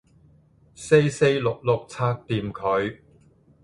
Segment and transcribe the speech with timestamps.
[0.73, 2.97] 四四六六拆掂佢